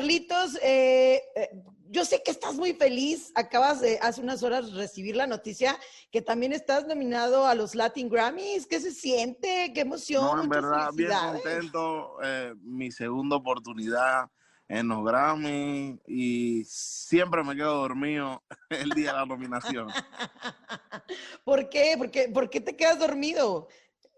[0.00, 1.50] Carlitos, eh, eh,
[1.90, 3.32] yo sé que estás muy feliz.
[3.34, 5.78] Acabas de hace unas horas recibir la noticia
[6.10, 8.66] que también estás nominado a los Latin Grammys.
[8.66, 9.70] ¿Qué se siente?
[9.74, 10.24] ¿Qué emoción?
[10.24, 12.16] No, en verdad, bien contento.
[12.24, 14.30] Eh, mi segunda oportunidad
[14.68, 19.88] en los Grammy y siempre me quedo dormido el día de la nominación.
[21.44, 21.94] ¿Por qué?
[21.98, 23.68] ¿Por qué, ¿Por qué te quedas dormido?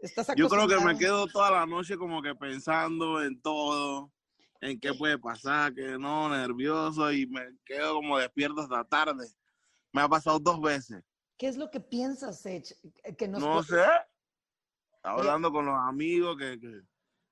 [0.01, 4.13] ¿Estás Yo creo que me quedo toda la noche como que pensando en todo
[4.63, 9.27] en qué puede pasar, que no, nervioso y me quedo como despierto hasta tarde.
[9.93, 11.03] Me ha pasado dos veces.
[11.37, 12.73] ¿Qué es lo que piensas, Sech?
[13.19, 13.83] Que no sé.
[15.03, 16.61] Hablando con los amigos que,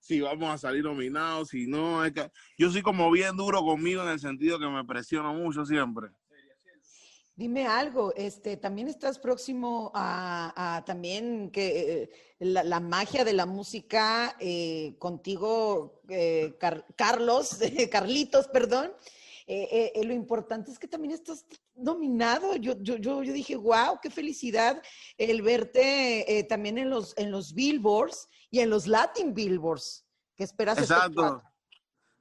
[0.00, 4.02] si vamos a salir nominados, si no, es que yo soy como bien duro conmigo
[4.02, 6.08] en el sentido que me presiono mucho siempre.
[7.40, 14.36] Dime algo, este, también estás próximo a, también que eh, la, magia de la música
[14.38, 16.58] eh, contigo, eh,
[16.96, 17.58] Carlos,
[17.90, 18.92] Carlitos, perdón.
[19.48, 22.56] lo importante es que también estás nominado.
[22.56, 24.82] Yo, yo, yo, dije, wow, qué felicidad
[25.16, 30.04] el verte también en los, en los Billboards y en los Latin Billboards.
[30.36, 30.76] ¿Qué esperas?
[30.76, 31.42] Exacto.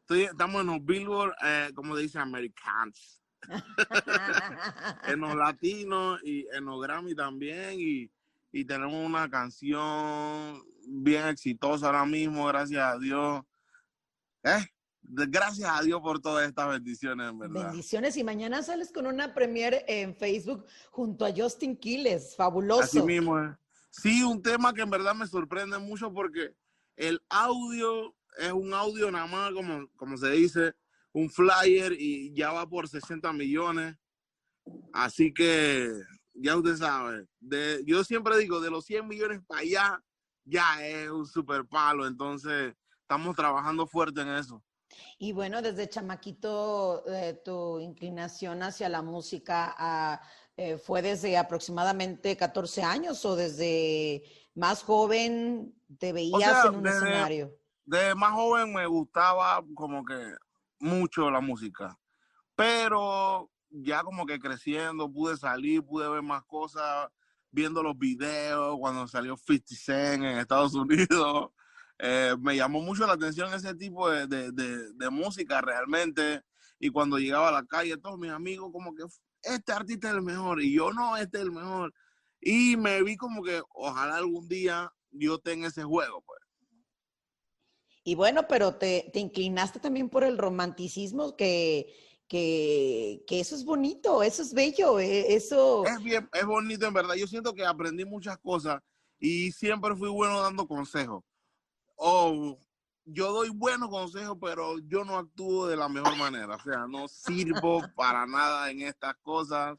[0.07, 1.35] estamos en los Billboards,
[1.75, 3.19] como dice Americans
[5.07, 8.11] en los latinos y en los Grammy también y,
[8.65, 13.41] tenemos una canción bien exitosa ahora mismo, gracias a Dios.
[14.43, 14.65] Eh,
[15.03, 17.67] gracias a Dios por todas estas bendiciones, en verdad.
[17.67, 22.81] Bendiciones y mañana sales con una premiere en Facebook junto a Justin Quiles, fabuloso.
[22.81, 23.51] Así mismo es.
[23.91, 26.55] Sí, un tema que en verdad me sorprende mucho porque
[26.95, 30.73] el audio es un audio nada más, como, como se dice,
[31.13, 33.95] un flyer y ya va por 60 millones.
[34.93, 35.91] Así que
[36.33, 40.03] ya usted sabe, de, yo siempre digo, de los 100 millones para allá,
[40.45, 42.07] ya es un super palo.
[42.07, 44.63] Entonces, estamos trabajando fuerte en eso.
[45.17, 50.21] Y bueno, desde chamaquito, eh, tu inclinación hacia la música ah,
[50.57, 54.23] eh, fue desde aproximadamente 14 años o desde
[54.55, 57.55] más joven te veías en un escenario.
[57.85, 60.15] De más joven me gustaba como que
[60.79, 61.97] mucho la música.
[62.55, 67.09] Pero ya como que creciendo, pude salir, pude ver más cosas,
[67.51, 71.51] viendo los videos cuando salió 50 Cent en Estados Unidos.
[71.99, 76.43] Eh, me llamó mucho la atención ese tipo de, de, música realmente.
[76.79, 79.03] Y cuando llegaba a la calle, todos mis amigos como que
[79.43, 81.93] este artista es el mejor y yo no, este es el mejor.
[82.39, 86.38] Y me vi como que ojalá algún día yo tenga ese juego, pues.
[88.03, 91.93] Y bueno, pero te, inclinaste también por el romanticismo, que,
[92.27, 95.85] que, eso es bonito, eso es bello, e, eso...
[95.85, 97.15] Es bien, es bonito en verdad.
[97.15, 98.81] Yo siento que aprendí muchas cosas
[99.19, 101.23] y siempre fui bueno dando consejos.
[101.95, 102.57] O
[103.11, 106.55] yo doy buenos consejos, pero yo no actúo de la mejor manera.
[106.55, 109.77] O sea, no sirvo para nada en estas cosas,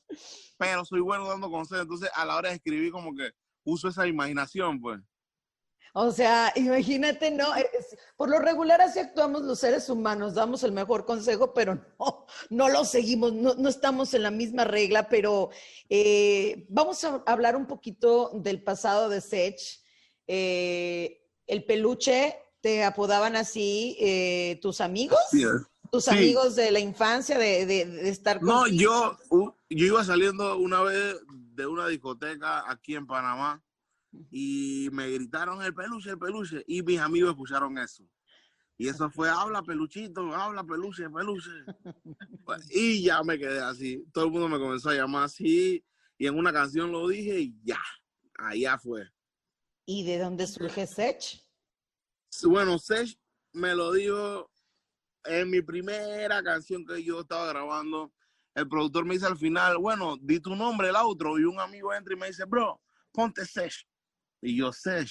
[0.58, 1.82] pero soy bueno dando consejos.
[1.82, 3.31] Entonces, a la hora de escribir, como que
[3.64, 5.00] uso esa imaginación, pues.
[5.92, 7.46] O sea, imagínate, ¿no?
[8.16, 12.68] Por lo regular así actuamos los seres humanos, damos el mejor consejo, pero no, no
[12.68, 15.50] lo seguimos, no, estamos en la misma regla, pero
[15.88, 19.60] eh, vamos a hablar un poquito del pasado de Sech.
[20.26, 25.18] Eh, el peluche, ¿te apodaban así eh, tus amigos?
[25.90, 29.18] ¿Tus amigos de la infancia, de, de, estar No, yo,
[29.68, 33.60] yo iba saliendo una vez de una discoteca aquí en Panamá
[34.31, 38.04] y me gritaron el peluche, el peluche, y mis amigos escucharon eso.
[38.81, 41.50] Y eso fue, habla peluchito, habla peluche, peluche.
[42.70, 44.04] Y ya me quedé así.
[44.12, 45.84] Todo el mundo me comenzó a llamar así.
[46.16, 47.78] Y en una canción lo dije y ya,
[48.38, 49.06] allá fue.
[49.84, 51.44] ¿Y de dónde surge Sech?
[52.44, 53.19] Bueno, Sech
[53.53, 54.50] me lo dijo
[55.25, 58.12] en mi primera canción que yo estaba grabando.
[58.54, 61.38] El productor me dice al final, bueno, di tu nombre, el outro.
[61.38, 62.81] Y un amigo entra y me dice, bro,
[63.12, 63.87] ponte Sech.
[64.42, 65.04] Y yo sé,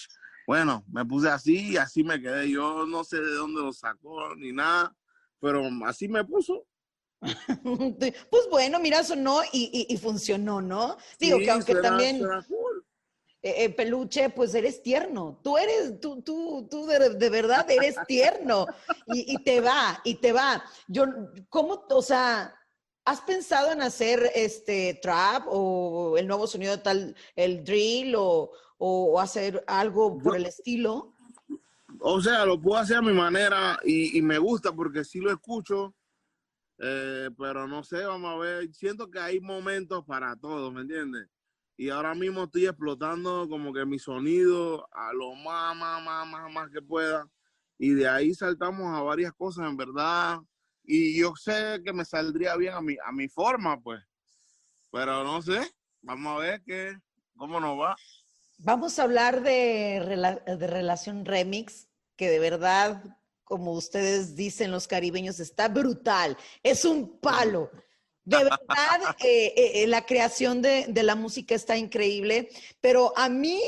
[0.47, 2.49] bueno, me puse así y así me quedé.
[2.49, 4.95] Yo no sé de dónde lo sacó ni nada,
[5.39, 6.65] pero así me puso.
[8.01, 10.97] pues bueno, mira, sonó y, y, funcionó, ¿no?
[11.19, 12.21] Digo que aunque también
[13.41, 15.39] eh, eh, peluche, pues eres tierno.
[15.43, 18.65] Tú eres, tú, tú, tú de, verdad eres tierno
[19.07, 20.63] y, y, te va, y te va.
[20.87, 21.05] Yo,
[21.49, 22.58] ¿cómo, o sea,
[23.09, 29.19] has pensado en hacer este trap o el nuevo sonido tal, el drill o, o
[29.19, 31.15] hacer algo por el estilo?
[31.99, 35.95] O sea, lo puedo hacer a mi manera y, me gusta porque sí lo escucho,
[36.77, 41.27] eh, pero no sé, vamos a ver, siento que hay momentos para todo, ¿me entiendes?
[41.77, 46.53] Y ahora mismo estoy explotando como que mi sonido a lo más, más, más, más,
[46.53, 47.27] más que pueda.
[47.79, 50.39] Y de ahí saltamos a varias cosas, en verdad.
[50.91, 54.01] Y yo sé que me saldría bien a mi, a mi forma, pues.
[54.91, 55.59] Pero no sé,
[56.01, 56.97] vamos a ver qué,
[57.37, 57.95] cómo nos va.
[58.57, 63.03] Vamos a hablar de, de relación remix, que de verdad,
[63.43, 66.35] como ustedes dicen los caribeños, está brutal.
[66.63, 67.69] Es un palo.
[68.25, 68.57] De verdad,
[69.23, 72.49] eh, eh, la creación de, de, la música está increíble,
[72.81, 73.61] pero a mí,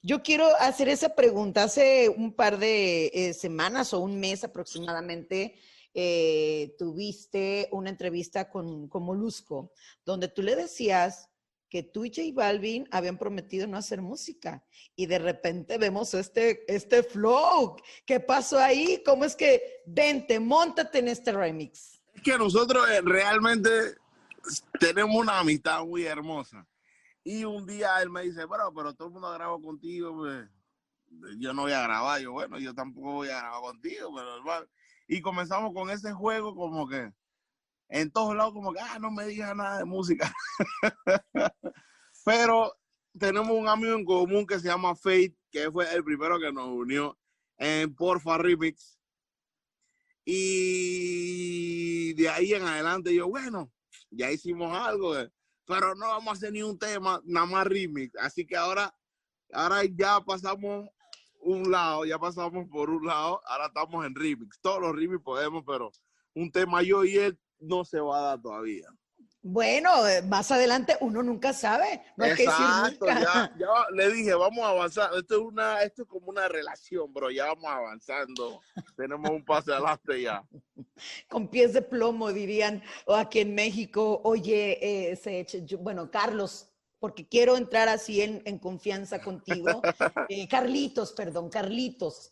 [0.00, 1.64] yo quiero hacer esa pregunta.
[1.64, 5.56] Hace un par de eh, semanas o un mes aproximadamente,
[6.78, 9.72] tuviste una entrevista con, con Molusco,
[10.04, 11.28] donde tú le decías
[11.68, 14.64] que tú y J Balvin habían prometido no hacer música
[14.96, 17.76] y de repente vemos este, este flow.
[18.06, 19.02] ¿Qué pasó ahí?
[19.04, 22.00] ¿Cómo es que vente, montate en este remix?
[22.14, 23.70] Es que nosotros realmente
[24.80, 26.66] tenemos una amistad muy hermosa.
[27.22, 30.48] Y un día él me dice, bueno, pero todo el mundo grabó contigo, pues,
[31.38, 32.20] yo no voy a grabar.
[32.20, 34.42] Yo, bueno, yo tampoco voy a grabar contigo, pero
[35.08, 37.10] Y comenzamos con ese juego como que
[37.88, 40.32] en todos lados como que, ah, no me digas nada de música.
[42.24, 42.72] pero
[43.18, 46.68] tenemos un amigo en común que se llama Faith, que fue el primero que nos
[46.68, 47.18] unió
[47.56, 48.98] en Porfa Remix.
[50.26, 53.72] Y de ahí en adelante yo, bueno,
[54.10, 55.32] ya hicimos algo, eh,
[55.64, 58.14] pero no vamos a hacer ni un tema, nada más remix.
[58.16, 58.94] Así que ahora,
[59.52, 60.86] ahora ya pasamos
[61.40, 64.58] un lado, ya pasamos por un lado, ahora estamos en remix.
[64.60, 65.90] Todos los remix podemos, pero
[66.34, 68.88] un tema yo y él no se va a dar todavía.
[69.40, 72.02] Bueno, eh, más adelante uno nunca sabe.
[72.16, 73.54] No que nunca.
[73.56, 73.56] Ya,
[73.94, 75.10] le dije, vamos a avanzar.
[75.16, 77.30] Esto es una, esto es como una relación, bro.
[77.30, 78.60] Ya vamos avanzando.
[78.96, 80.44] Tenemos un paso adelante ya.
[81.28, 85.46] Con pies de plomo, dirían, o aquí en México, oye, eh,
[85.80, 86.67] bueno, Carlos,
[86.98, 89.82] porque quiero entrar así en, en confianza contigo.
[90.30, 92.30] Eh, Carlitos, perdón, Carlitos.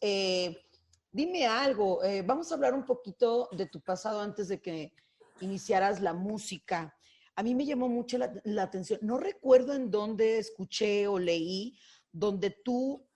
[1.13, 2.01] dime algo.
[2.25, 4.93] vamos a hablar un poquito de tu pasado antes de que
[5.41, 6.95] iniciaras la música.
[7.35, 8.99] A mí me llamó mucho la, atención.
[9.03, 11.79] No recuerdo en dónde escuché o leí
[12.11, 13.07] donde tú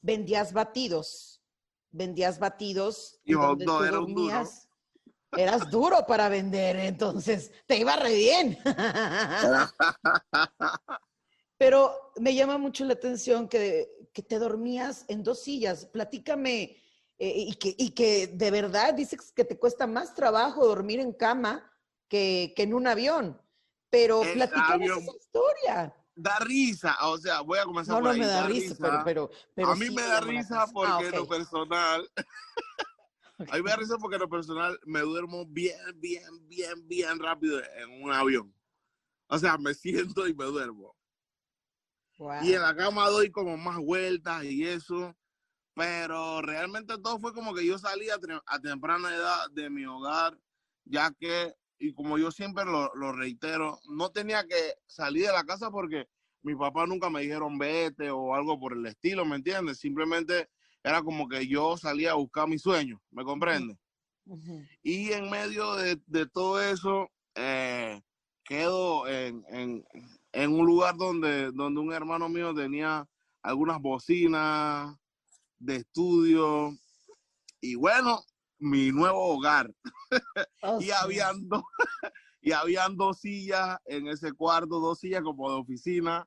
[0.00, 1.40] vendías batidos.
[1.92, 3.20] Vendías batidos.
[3.24, 4.00] Y donde no, era.
[5.36, 8.58] Eras duro para vender, entonces te iba re bien.
[11.58, 15.86] Pero me llama mucho la atención que, que te dormías en dos sillas.
[15.86, 16.76] Platícame
[17.18, 21.12] eh, y, que, y que de verdad dices que te cuesta más trabajo dormir en
[21.12, 21.70] cama
[22.08, 23.38] que, que en un avión.
[23.90, 25.94] Pero platícame esa historia.
[26.14, 29.70] Da risa, o sea, voy a comenzar no, por No, me da, risa, Pero, pero,
[29.70, 32.08] A mí me da risa porque ah, lo personal...
[33.48, 37.18] A mí me da risa porque en lo personal me duermo bien, bien, bien, bien
[37.18, 38.54] rápido en un avión.
[39.28, 40.96] O sea, me siento y me duermo.
[42.42, 45.16] Y en la cama doy como más vueltas y eso
[45.80, 50.38] pero realmente todo fue como que yo salí a, temprana edad de mi hogar,
[50.84, 55.70] ya que, y como yo siempre lo, reitero, no tenía que salir de la casa
[55.70, 56.06] porque
[56.42, 59.78] mi papá nunca me dijeron vete o algo por el estilo, ¿me entiendes?
[59.78, 60.50] Simplemente
[60.82, 63.78] era como que yo salía a buscar mi sueño, ¿me comprende?
[64.82, 68.00] Y en medio de, todo eso, eh,
[68.44, 69.44] quedo en,
[70.32, 73.06] en, un lugar donde, donde un hermano mío tenía
[73.42, 74.94] algunas bocinas,
[75.60, 76.76] de estudio
[77.60, 78.24] y bueno,
[78.58, 79.72] mi nuevo hogar.
[80.62, 81.62] Oh, y, habían dos,
[82.40, 86.26] y habían dos sillas en ese cuarto, dos sillas como de oficina.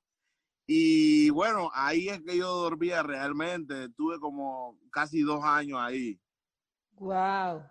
[0.65, 3.89] Y bueno, ahí es que yo dormía realmente.
[3.89, 6.19] Tuve como casi dos años ahí.
[6.93, 7.63] Wow.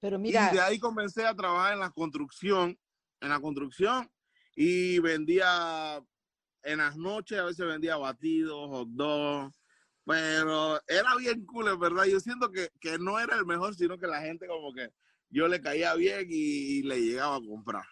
[0.00, 0.50] Pero mira.
[0.50, 2.78] Y de ahí comencé a trabajar en la construcción,
[3.20, 4.10] en la construcción,
[4.54, 6.02] y vendía
[6.62, 9.58] en las noches, a veces vendía batidos, hot dogs,
[10.04, 12.04] pero era bien cool, verdad.
[12.04, 14.90] Yo siento que, no era el mejor, sino que la gente como que
[15.28, 17.84] yo le caía bien y, le llegaba a comprar.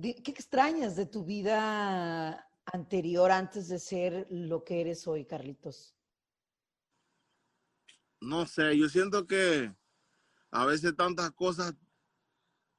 [0.00, 5.94] ¿Qué extrañas de tu vida anterior antes de ser lo que eres hoy, Carlitos?
[8.20, 9.74] No sé, yo siento que
[10.50, 11.74] a veces tantas cosas,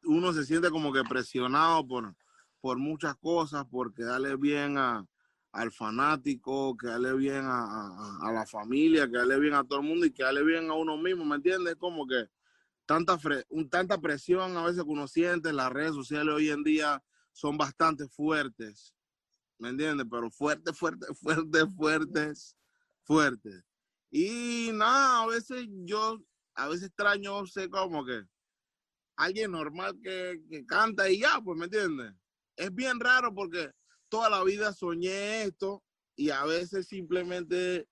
[0.03, 2.15] uno se siente como que presionado por,
[2.59, 5.07] por muchas cosas, por quedarle bien a,
[5.51, 10.05] al fanático, que hable bien a, la familia, que hable bien a todo el mundo
[10.05, 11.75] y que hable bien a uno mismo, ¿me entiendes?
[11.75, 12.29] Como que
[12.85, 13.19] tanta,
[13.49, 17.57] un, tanta presión a veces que uno siente, las redes sociales hoy en día son
[17.57, 18.93] bastante fuertes,
[19.61, 20.07] ¿me entiendes?
[20.09, 22.57] Pero fuertes, fuertes, fuertes, fuertes,
[23.03, 23.63] fuertes.
[24.09, 26.19] Y nada, a veces yo,
[26.55, 28.23] a veces extraño, sé como que
[29.15, 32.13] alguien normal que, que canta y ya, pues, ¿me entiendes?
[32.55, 33.71] Es bien raro porque
[34.09, 35.83] toda la vida soñé esto
[36.15, 37.87] y a veces simplemente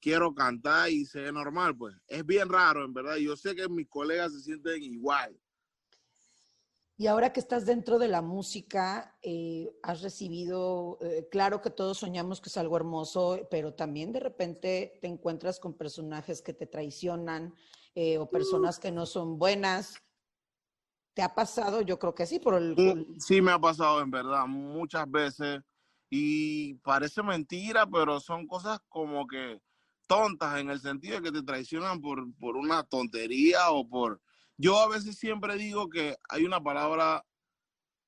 [0.00, 1.94] quiero cantar y ser normal, pues.
[2.08, 3.16] Es bien raro, en verdad.
[3.16, 5.38] Yo sé que mis colegas se sienten igual,
[7.02, 11.98] Y ahora que estás dentro de la música, eh, has recibido, eh, claro que todos
[11.98, 16.68] soñamos que es algo hermoso, pero también de repente te encuentras con personajes que te
[16.68, 17.56] traicionan
[17.96, 20.00] eh, o personas que no son buenas.
[21.12, 21.80] ¿Te ha pasado?
[21.80, 22.76] Yo creo que sí, por el...
[22.76, 25.60] Sí, sí me ha pasado en verdad, muchas veces.
[26.08, 29.60] Y parece mentira, pero son cosas como que
[30.06, 34.20] tontas en el sentido de que te traicionan por, por una tontería o por
[34.62, 37.26] yo a veces siempre digo que hay una palabra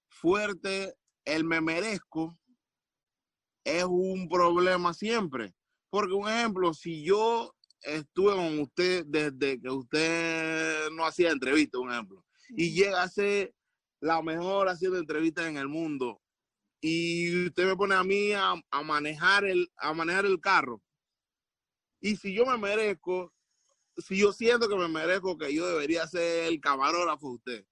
[0.08, 0.94] fuerte,
[1.25, 2.38] el me merezco,
[3.64, 5.52] es un problema siempre.
[5.90, 11.90] Porque un ejemplo, si yo estuve con usted desde que usted no hacía entrevistas, un
[11.90, 13.52] ejemplo, y llega a ser
[14.00, 16.23] la mejor haciendo entrevistas en el mundo,
[16.80, 20.80] y usted me pone a mí a, manejar el, a manejar el carro,
[22.00, 23.33] y si yo me merezco,
[23.98, 27.66] si yo siento que me merezco que yo debería ser el camarógrafo de usted,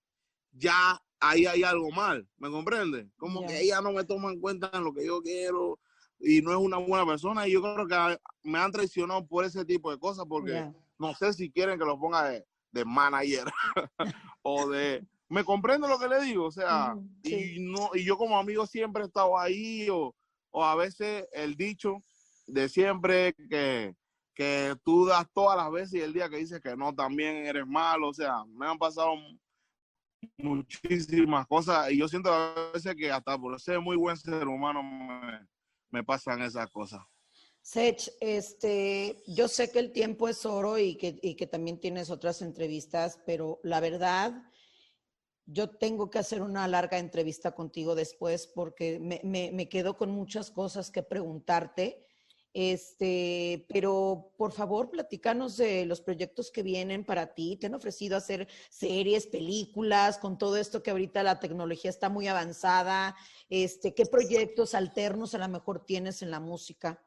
[0.53, 3.09] ya ahí hay algo mal, ¿me comprende?
[3.17, 5.79] Como que ella no me toma en cuenta en lo que yo quiero
[6.19, 9.65] y no es una buena persona y yo creo que me han traicionado por ese
[9.65, 13.47] tipo de cosas porque no sé si quieren que lo ponga de, de manager
[14.43, 15.05] o de...
[15.29, 16.45] ¿Me comprende lo que le digo?
[16.45, 20.15] O sea, y, no, y yo como amigo siempre he estado ahí o,
[20.51, 22.05] o a veces el dicho
[22.47, 23.95] de siempre que
[24.35, 27.67] que tú das todas las veces y el día que dices que no, también eres
[27.67, 28.09] malo.
[28.09, 29.15] O sea, me han pasado
[30.39, 34.83] muchísimas cosas y yo siento a veces que hasta por ser muy buen ser humano
[35.91, 37.01] me, pasan esas cosas.
[37.61, 42.11] Sech, este, yo sé que el tiempo es oro y que, y que también tienes
[42.11, 44.51] otras entrevistas, pero la verdad,
[45.47, 50.11] yo tengo que hacer una larga entrevista contigo después porque me, me, me quedo con
[50.11, 52.05] muchas cosas que preguntarte
[52.55, 57.57] este, pero por favor, platícanos de los proyectos que vienen para ti.
[57.57, 62.29] ¿Te han ofrecido hacer series, películas, con todo esto que ahorita la tecnología está muy
[62.29, 63.17] avanzada?
[63.49, 67.03] Este, ¿Qué proyectos alternos a lo mejor tienes en la música?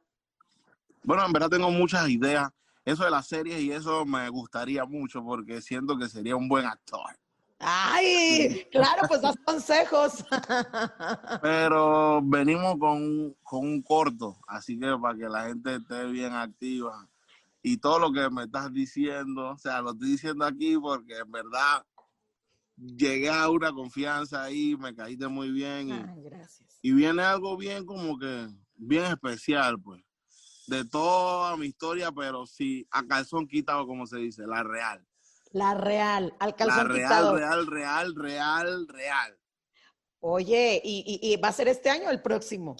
[1.03, 2.49] Bueno, en verdad tengo muchas ideas.
[2.83, 6.65] Eso de las series y eso me gustaría mucho porque siento que sería un buen
[6.65, 7.17] actor.
[7.67, 10.23] Ay, claro, pues das consejos.
[11.41, 17.09] Pero venimos con, con, un corto, así que para que la gente esté bien activa.
[17.63, 21.31] Y todo lo que me estás diciendo, o sea, lo estoy diciendo aquí porque en
[21.31, 21.83] verdad
[22.77, 25.89] llegué a una confianza ahí, me caíste muy bien.
[25.89, 26.79] Y, gracias.
[26.83, 30.03] Y viene algo bien como que, bien especial, pues.
[30.67, 35.03] De toda mi historia, pero sí, a calzón quitado, como se dice, la real.
[35.55, 39.39] La real, al calzón La real, real, real, real, real.
[40.19, 42.75] Oye, ¿y, va a ser este año o el próximo?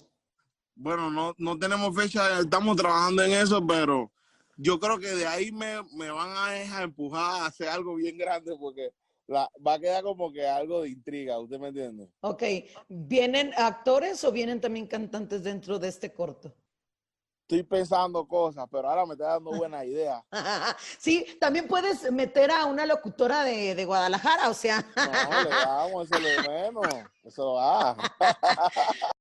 [0.74, 4.12] Bueno, no, no tenemos fecha, estamos trabajando en eso, pero
[4.58, 5.80] yo creo que de ahí me,
[6.10, 8.90] van a dejar empujar a hacer algo bien grande porque
[9.26, 12.10] la, va a quedar como que algo de intriga, ¿usted me entiende?
[12.20, 12.42] Ok,
[12.90, 16.54] ¿vienen actores o vienen también cantantes dentro de este corto?
[17.46, 20.24] Estoy pensando cosas, pero ahora me está dando buena idea.
[20.98, 24.84] sí, también puedes meter a una locutora de, Guadalajara, o sea.
[24.96, 26.86] no, le damos, eso lo menos,
[27.22, 27.96] eso va.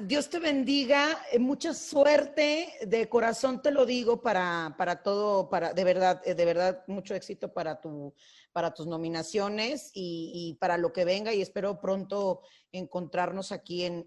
[0.00, 5.72] Dios te bendiga, eh, mucha suerte, de corazón te lo digo para, para todo, para
[5.72, 8.14] de verdad, eh, de verdad, mucho éxito para tu,
[8.52, 12.40] para tus nominaciones y, para lo que venga y espero pronto
[12.72, 14.04] encontrarnos aquí en,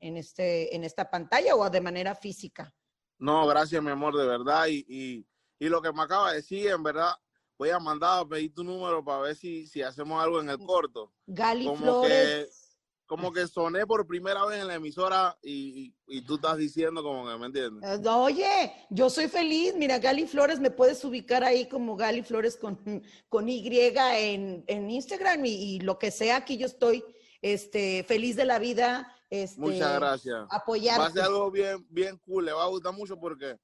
[0.00, 2.74] este, en esta pantalla o de manera física.
[3.18, 4.66] No, gracias mi amor, de verdad.
[4.68, 5.26] Y,
[5.58, 7.12] lo que me acaba de decir, en verdad,
[7.58, 10.58] voy a mandar a pedir tu número para ver si, si hacemos algo en el
[10.58, 11.12] corto.
[11.26, 12.67] Gali Flores
[13.08, 15.94] como que soné por primera vez en la emisora y,
[16.26, 17.90] tú estás diciendo como que, ¿me entiendes?
[17.90, 19.74] Eh, oye, yo soy feliz.
[19.74, 24.90] Mira, Gali Flores, me puedes ubicar ahí como Gali Flores con, con Y en, en
[24.90, 27.02] Instagram y, lo que sea, aquí yo estoy
[27.40, 29.10] este, feliz de la vida.
[29.30, 30.46] Este, Muchas gracias.
[30.50, 31.00] Apoyarte.
[31.00, 33.58] Va a ser algo bien, bien cool, le va a gustar mucho porque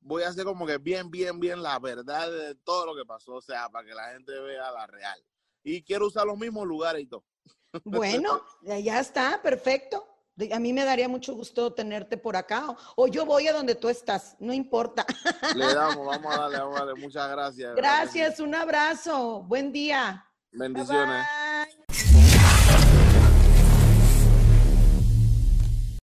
[0.00, 3.36] voy a hacer como que bien, bien, bien la verdad de todo lo que pasó,
[3.36, 5.18] o sea, para que la gente vea la real.
[5.62, 7.24] Y quiero usar los mismos lugares y todo.
[7.84, 10.06] Bueno, ya está, perfecto.
[10.52, 13.88] A mí me daría mucho gusto tenerte por acá o, yo voy a donde tú
[13.90, 15.04] estás, no importa.
[15.54, 17.00] Le damos, vamos a darle, vamos a darle.
[17.00, 17.76] Muchas gracias.
[17.76, 19.42] Gracias, un abrazo.
[19.42, 20.24] Buen día.
[20.52, 21.26] Bendiciones.